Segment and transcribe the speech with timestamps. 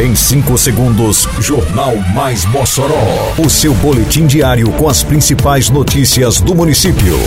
[0.00, 3.34] Em 5 segundos, Jornal Mais Mossoró.
[3.36, 7.18] O seu boletim diário com as principais notícias do município.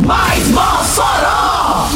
[0.00, 1.90] Mais Mossoró!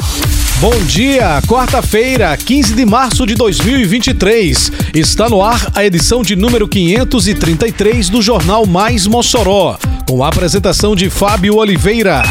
[0.60, 4.70] Bom dia, quarta-feira, 15 de março de 2023.
[4.94, 9.76] Está no ar a edição de número 533 do Jornal Mais Mossoró,
[10.08, 12.22] com a apresentação de Fábio Oliveira.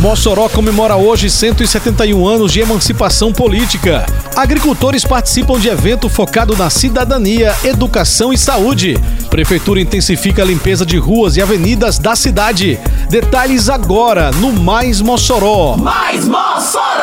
[0.00, 4.06] Mossoró comemora hoje 171 anos de emancipação política.
[4.34, 8.96] Agricultores participam de evento focado na cidadania, educação e saúde.
[9.28, 12.80] Prefeitura intensifica a limpeza de ruas e avenidas da cidade.
[13.10, 15.76] Detalhes agora no Mais Mossoró.
[15.76, 16.99] Mais Mossoró!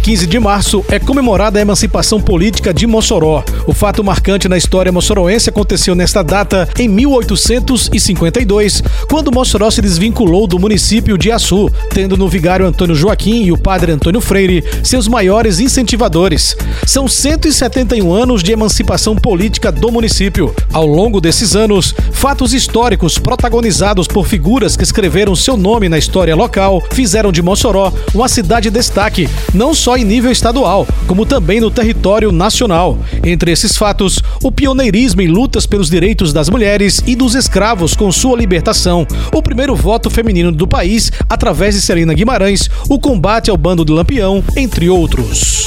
[0.00, 3.44] 15 de março, é comemorada a emancipação política de Mossoró.
[3.66, 10.46] O fato marcante na história moçoroense aconteceu nesta data em 1852, quando Mossoró se desvinculou
[10.46, 15.06] do município de Açu, tendo no vigário Antônio Joaquim e o padre Antônio Freire seus
[15.06, 16.56] maiores incentivadores.
[16.86, 20.54] São 171 anos de emancipação política do município.
[20.72, 26.34] Ao longo desses anos, fatos históricos protagonizados por figuras que escreveram seu nome na história
[26.34, 31.60] local fizeram de Mossoró uma cidade de destaque, não só em nível estadual, como também
[31.60, 32.98] no território nacional.
[33.24, 38.10] Entre esses fatos, o pioneirismo em lutas pelos direitos das mulheres e dos escravos com
[38.10, 43.56] sua libertação, o primeiro voto feminino do país através de Celina Guimarães, o combate ao
[43.56, 45.66] bando de Lampião, entre outros.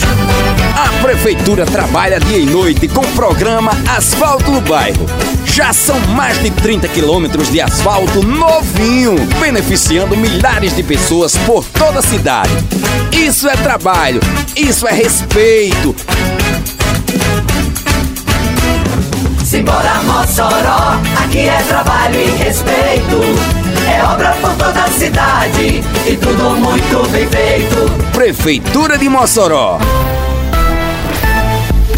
[0.76, 5.06] A Prefeitura trabalha dia e noite com o programa Asfalto no Bairro.
[5.46, 12.00] Já são mais de 30 quilômetros de asfalto novinho, beneficiando milhares de pessoas por toda
[12.00, 12.52] a cidade.
[13.12, 14.20] Isso é trabalho,
[14.56, 15.96] isso é respeito.
[19.46, 23.22] Simbora Mossoró, aqui é trabalho e respeito.
[23.88, 28.12] É obra por toda a cidade e tudo muito bem feito.
[28.12, 29.78] Prefeitura de Mossoró.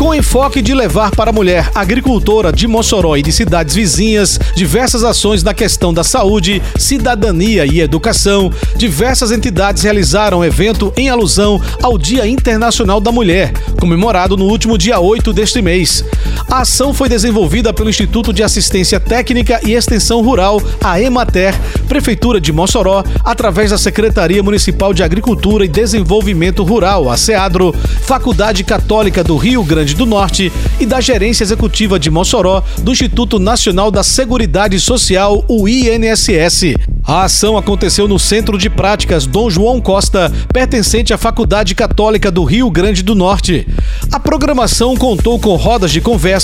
[0.06, 5.04] Com enfoque de levar para a mulher agricultora de Mossoró e de cidades vizinhas diversas
[5.04, 11.98] ações na questão da saúde, cidadania e educação, diversas entidades realizaram evento em alusão ao
[11.98, 16.06] Dia Internacional da Mulher, comemorado no último dia 8 deste mês.
[16.50, 22.40] A ação foi desenvolvida pelo Instituto de Assistência Técnica e Extensão Rural, a EMATER, Prefeitura
[22.40, 29.24] de Mossoró, através da Secretaria Municipal de Agricultura e Desenvolvimento Rural, a SEADRO, Faculdade Católica
[29.24, 34.04] do Rio Grande do Norte e da Gerência Executiva de Mossoró do Instituto Nacional da
[34.04, 36.76] Seguridade Social, o INSS.
[37.08, 42.44] A ação aconteceu no Centro de Práticas Dom João Costa, pertencente à Faculdade Católica do
[42.44, 43.68] Rio Grande do Norte.
[44.12, 46.35] A programação contou com rodas de conversa,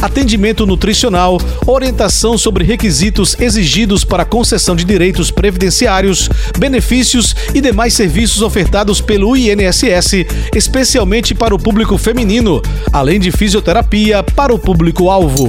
[0.00, 6.28] atendimento nutricional, orientação sobre requisitos exigidos para concessão de direitos previdenciários,
[6.58, 12.62] benefícios e demais serviços ofertados pelo INSS, especialmente para o público feminino,
[12.92, 15.48] além de fisioterapia para o público-alvo.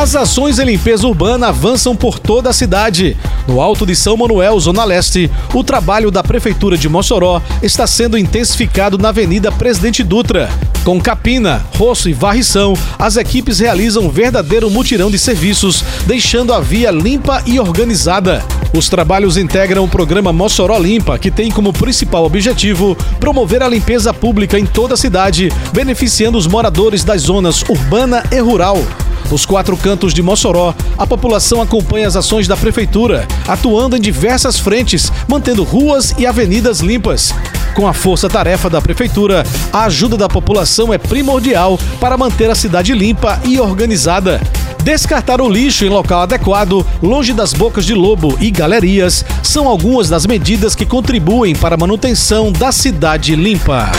[0.00, 3.18] As ações em limpeza urbana avançam por toda a cidade.
[3.46, 8.16] No Alto de São Manuel, Zona Leste, o trabalho da Prefeitura de Mossoró está sendo
[8.16, 10.48] intensificado na Avenida Presidente Dutra.
[10.84, 16.60] Com capina, roço e varrição, as equipes realizam um verdadeiro mutirão de serviços, deixando a
[16.60, 18.42] via limpa e organizada.
[18.74, 24.14] Os trabalhos integram o programa Mossoró Limpa, que tem como principal objetivo promover a limpeza
[24.14, 28.82] pública em toda a cidade, beneficiando os moradores das zonas urbana e rural.
[29.30, 34.58] Nos quatro cantos de Mossoró, a população acompanha as ações da prefeitura, atuando em diversas
[34.58, 37.32] frentes, mantendo ruas e avenidas limpas.
[37.74, 42.92] Com a força-tarefa da prefeitura, a ajuda da população é primordial para manter a cidade
[42.92, 44.40] limpa e organizada.
[44.82, 50.08] Descartar o lixo em local adequado, longe das bocas de lobo e galerias, são algumas
[50.08, 53.92] das medidas que contribuem para a manutenção da cidade limpa.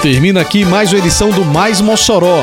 [0.00, 2.42] Termina aqui mais uma edição do Mais Mossoró